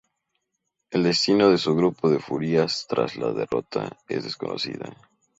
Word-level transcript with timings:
El 0.89 1.03
destino 1.03 1.51
de 1.51 1.59
su 1.59 1.75
grupo 1.75 2.09
de 2.09 2.17
furias 2.17 2.87
tras 2.89 3.17
la 3.17 3.33
derrota, 3.33 3.99
es 4.07 4.23
desconocida. 4.23 4.95